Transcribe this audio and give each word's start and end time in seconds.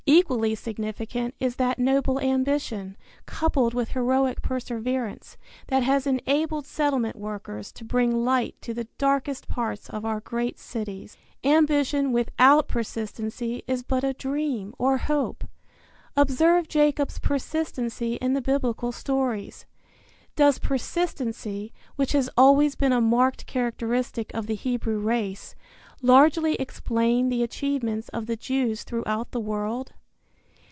Equally 0.07 0.55
significant 0.55 1.35
is 1.39 1.55
that 1.57 1.77
noble 1.79 2.19
ambition, 2.19 2.97
coupled 3.27 3.73
with 3.75 3.89
heroic 3.89 4.41
perseverance, 4.41 5.37
that 5.67 5.83
has 5.83 6.05
enabled 6.07 6.65
settlement 6.65 7.15
workers 7.15 7.71
to 7.73 7.85
bring 7.85 8.25
light 8.25 8.55
to 8.61 8.73
the 8.73 8.87
darkest 8.97 9.47
parts 9.47 9.89
of 9.91 10.03
our 10.03 10.19
great 10.19 10.57
cities. 10.59 11.15
Ambition 11.45 12.11
without 12.11 12.67
persistency 12.67 13.61
is 13.67 13.83
but 13.83 14.03
a 14.03 14.13
dream 14.13 14.73
or 14.79 14.97
hope. 14.97 15.43
Observe 16.17 16.67
Jacob's 16.67 17.19
persistency 17.19 18.15
in 18.15 18.33
the 18.33 18.41
Biblical 18.41 18.91
stories. 18.91 19.65
Does 20.35 20.57
persistency, 20.59 21.71
which 21.95 22.11
has 22.13 22.29
always 22.35 22.75
been 22.75 22.91
a 22.93 22.99
marked 23.01 23.45
characteristic 23.45 24.33
of 24.33 24.47
the 24.47 24.55
Hebrew 24.55 24.99
race, 24.99 25.55
largely 26.01 26.55
explain 26.55 27.29
the 27.29 27.43
achievements 27.43 28.09
of 28.09 28.25
the 28.25 28.35
Jews 28.35 28.83
throughout 28.83 29.31
the 29.31 29.39
world? 29.39 29.93